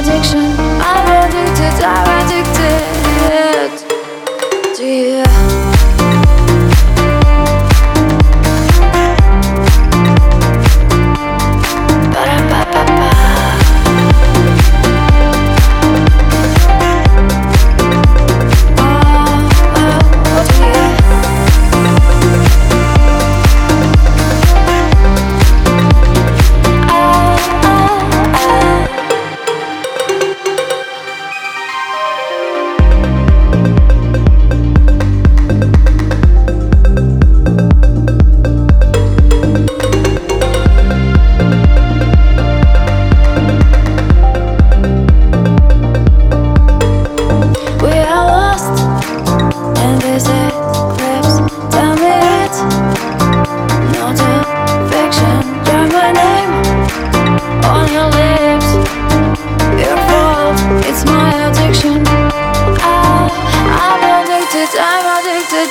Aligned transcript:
addiction. 0.00 0.59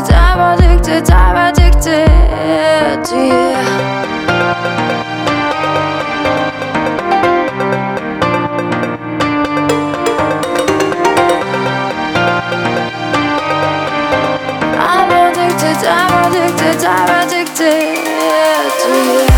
addicted, 0.00 0.14
I'm 0.14 0.58
addicted, 0.58 1.10
I'm 1.10 1.54
addicted 1.54 3.04
to 3.04 3.16
you. 3.16 3.50
I'm 14.78 15.10
addicted, 15.10 15.86
I'm 15.86 16.12
addicted, 16.32 16.84
I'm 16.84 17.10
addicted 17.26 17.58
to 18.82 19.24
you. 19.24 19.29